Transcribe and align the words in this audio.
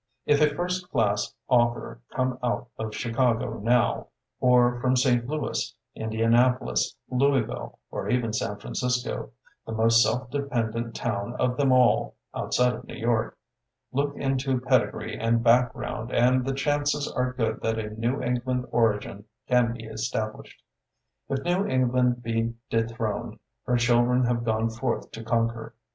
If 0.25 0.41
a 0.41 0.55
first 0.55 0.89
class 0.89 1.31
author 1.47 1.99
come 2.09 2.39
out 2.43 2.69
of 2.79 2.89
Chi 2.89 3.11
cago 3.11 3.61
now, 3.61 4.07
or 4.39 4.81
from 4.81 4.95
St. 4.97 5.27
Louis, 5.27 5.75
Indian 5.93 6.33
apolis, 6.33 6.95
Louisville, 7.11 7.77
or 7.91 8.09
even 8.09 8.33
San 8.33 8.57
Fran 8.57 8.73
cisco 8.73 9.29
(the 9.67 9.73
most 9.73 10.01
self 10.01 10.31
dependent 10.31 10.95
town 10.95 11.35
of 11.39 11.55
them 11.55 11.71
all, 11.71 12.15
outside 12.33 12.73
of 12.73 12.85
New 12.85 12.95
York), 12.95 13.37
look 13.91 14.15
into 14.17 14.59
pedigree 14.59 15.19
and 15.19 15.43
background 15.43 16.11
and 16.11 16.43
the 16.45 16.53
chanties 16.55 17.07
are 17.07 17.33
good 17.33 17.61
that 17.61 17.77
a 17.77 17.91
New 17.91 18.21
Eng 18.21 18.41
land 18.43 18.65
origin 18.71 19.25
can 19.47 19.71
be 19.71 19.83
established. 19.83 20.63
If 21.29 21.43
New 21.43 21.67
England 21.67 22.23
be 22.23 22.55
dethroned, 22.71 23.37
her 23.65 23.77
children 23.77 24.25
have 24.25 24.43
gone 24.45 24.71
forth 24.71 25.11
to 25.11 25.23
conquer. 25.23 25.75